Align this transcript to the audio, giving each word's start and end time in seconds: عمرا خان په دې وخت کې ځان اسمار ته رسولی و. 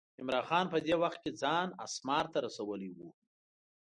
عمرا 0.19 0.41
خان 0.49 0.65
په 0.73 0.77
دې 0.85 0.95
وخت 1.03 1.19
کې 1.23 1.31
ځان 1.41 1.67
اسمار 1.85 2.25
ته 2.33 2.37
رسولی 2.45 2.89
و. 2.93 2.97